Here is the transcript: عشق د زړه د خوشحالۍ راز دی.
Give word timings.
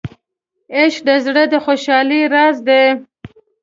عشق 0.77 1.01
د 1.07 1.09
زړه 1.25 1.43
د 1.51 1.53
خوشحالۍ 1.65 2.21
راز 2.33 2.57
دی. 2.67 2.83